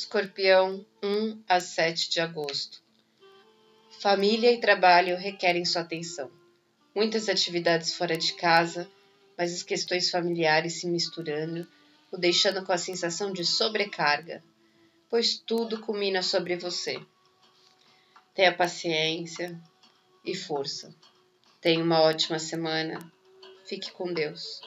Escorpião, 0.00 0.86
1 1.02 1.42
a 1.46 1.60
7 1.60 2.08
de 2.08 2.20
agosto. 2.20 2.82
Família 4.00 4.50
e 4.50 4.58
trabalho 4.58 5.14
requerem 5.18 5.62
sua 5.66 5.82
atenção. 5.82 6.30
Muitas 6.94 7.28
atividades 7.28 7.92
fora 7.92 8.16
de 8.16 8.32
casa, 8.32 8.90
mas 9.36 9.52
as 9.52 9.62
questões 9.62 10.10
familiares 10.10 10.80
se 10.80 10.86
misturando, 10.86 11.68
o 12.10 12.16
deixando 12.16 12.64
com 12.64 12.72
a 12.72 12.78
sensação 12.78 13.30
de 13.30 13.44
sobrecarga, 13.44 14.42
pois 15.10 15.36
tudo 15.36 15.82
culmina 15.82 16.22
sobre 16.22 16.56
você. 16.56 16.98
Tenha 18.34 18.56
paciência 18.56 19.60
e 20.24 20.34
força. 20.34 20.94
Tenha 21.60 21.84
uma 21.84 22.00
ótima 22.00 22.38
semana. 22.38 22.98
Fique 23.66 23.92
com 23.92 24.14
Deus. 24.14 24.62